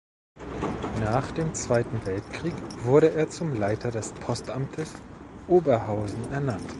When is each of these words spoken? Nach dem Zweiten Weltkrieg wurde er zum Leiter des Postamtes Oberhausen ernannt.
Nach 1.01 1.29
dem 1.31 1.53
Zweiten 1.53 2.03
Weltkrieg 2.07 2.55
wurde 2.83 3.11
er 3.11 3.29
zum 3.29 3.53
Leiter 3.53 3.91
des 3.91 4.13
Postamtes 4.13 4.91
Oberhausen 5.47 6.31
ernannt. 6.31 6.67